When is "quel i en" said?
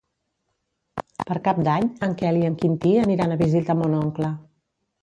2.23-2.59